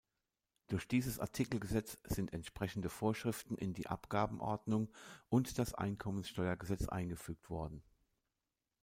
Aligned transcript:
Durch 0.65 0.87
dieses 0.87 1.19
Artikelgesetz 1.19 1.99
sind 2.05 2.33
entsprechende 2.33 2.89
Vorschriften 2.89 3.55
in 3.55 3.75
die 3.75 3.85
Abgabenordnung 3.85 4.89
und 5.29 5.59
das 5.59 5.75
Einkommensteuergesetz 5.75 6.89
eingefügt 6.89 7.51
worden. 7.51 7.83